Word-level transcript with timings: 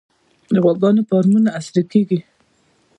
د 0.53 0.55
غواګانو 0.63 1.01
فارمونه 1.09 1.49
عصري 1.57 1.83
کیږي 1.91 2.19